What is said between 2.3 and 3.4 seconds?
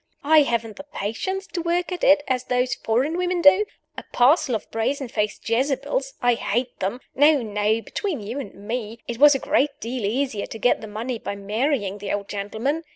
those foreign women